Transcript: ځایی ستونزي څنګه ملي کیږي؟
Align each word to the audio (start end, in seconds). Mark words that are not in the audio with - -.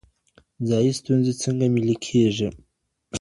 ځایی 0.67 0.91
ستونزي 0.99 1.33
څنګه 1.41 1.65
ملي 1.75 1.95
کیږي؟ 2.05 2.49